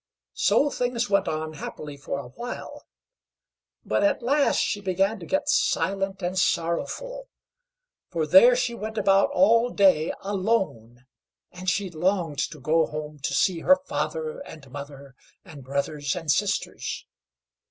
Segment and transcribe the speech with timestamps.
[0.33, 2.87] So things went on happily for a while,
[3.85, 7.29] but at last she began to get silent and sorrowful;
[8.09, 11.05] for there she went about all day alone,
[11.51, 15.13] and she longed to go home to see her father and mother
[15.45, 17.05] and brothers and sisters.